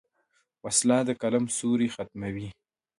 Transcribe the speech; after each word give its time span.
وسله 0.65 0.97
د 1.07 1.09
قلم 1.21 1.45
سیوری 1.55 1.87
ختموي 1.95 2.47